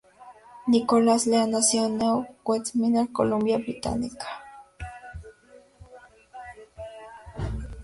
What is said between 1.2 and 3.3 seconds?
Lea nació en New Westminster,